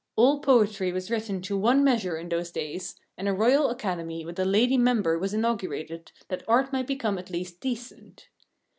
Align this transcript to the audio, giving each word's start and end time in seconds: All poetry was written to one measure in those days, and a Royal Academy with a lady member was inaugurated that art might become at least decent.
All 0.15 0.39
poetry 0.39 0.91
was 0.91 1.11
written 1.11 1.43
to 1.43 1.55
one 1.55 1.83
measure 1.83 2.17
in 2.17 2.29
those 2.29 2.49
days, 2.49 2.95
and 3.19 3.27
a 3.27 3.33
Royal 3.33 3.69
Academy 3.69 4.25
with 4.25 4.39
a 4.39 4.45
lady 4.45 4.75
member 4.75 5.19
was 5.19 5.31
inaugurated 5.31 6.11
that 6.27 6.41
art 6.47 6.73
might 6.73 6.87
become 6.87 7.19
at 7.19 7.29
least 7.29 7.59
decent. 7.61 8.27